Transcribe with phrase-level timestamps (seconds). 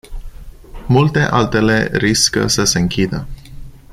[0.87, 3.27] Multe altele riscă să se închidă.